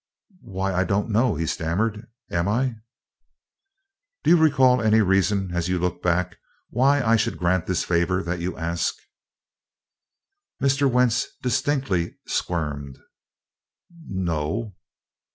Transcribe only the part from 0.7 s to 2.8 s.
I I don't know," he stammered. "Am I?"